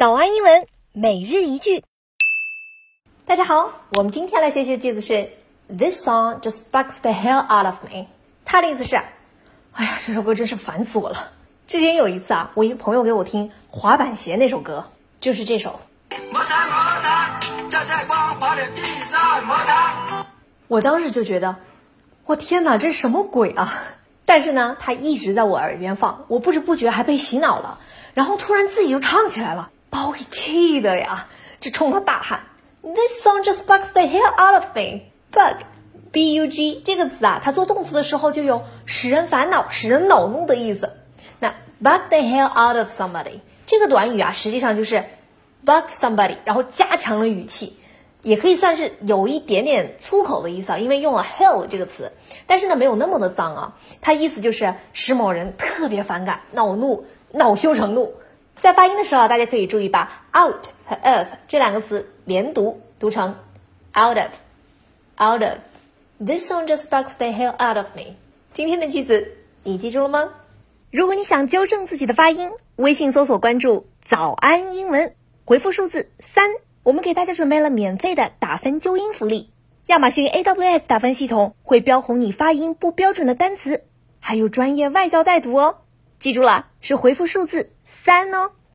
[0.00, 1.84] 早安英文每日一句。
[3.26, 5.28] 大家好，我们今天来学习的句子是
[5.68, 8.06] This song just bugs the hell out of me。
[8.46, 8.96] 它的意思是，
[9.72, 11.32] 哎呀，这首歌真是烦死我了。
[11.66, 14.86] 之前有一次啊，我一个朋友给我听滑板鞋那首歌，
[15.20, 15.78] 就是这首。
[16.32, 17.38] 摩擦摩擦，
[17.68, 20.24] 在在光滑的地上摩擦。
[20.66, 21.56] 我当时就觉得，
[22.24, 23.84] 我天哪，这是什么鬼啊！
[24.24, 27.78] 但是呢，它一直在我耳边放，我不知不觉还被洗脑了，
[28.14, 31.26] 然后突然自己就唱起来了，把我给气的呀，
[31.60, 32.46] 就冲他大喊
[32.82, 35.00] ：“This song just bugs the hell out of me!
[35.32, 35.64] Bug,
[36.12, 40.92] b-u-g 这个词啊，它做动词的时候就有使人烦恼、使人恼怒的意思。
[41.38, 41.50] 那
[41.80, 45.04] bug the hell out of somebody 这个短语啊，实际上就是
[45.64, 47.76] bug somebody，然后加强了语气。
[48.22, 52.12] 也可以算是有一点点粗口的意思啊，因为用了 hell 这个词，
[52.46, 58.14] 但是呢没有那么的脏啊，它意思就是使某人特别反感、恼怒、恼羞成怒。
[58.62, 63.36] 在发音的时候，大家可以注意把 out 和 of 这两个词连读，读成
[63.96, 65.58] out of，out of。
[66.18, 68.16] This song just bugs the hell out of me。
[68.52, 70.28] 今天的句子你记住了吗？
[70.90, 75.14] 如果你想纠正自己的发音，微信搜索关注“早安英文”，
[75.46, 76.50] 回复数字三。
[76.82, 79.50] 我们给大家准备了免费的打分纠音福利，
[79.86, 83.84] 亚马逊 AWS 打分系统会标红你发音不标准的单词，
[84.18, 85.78] 还有专业外教带读哦。
[86.20, 88.52] 记住了，是回复数字三哦。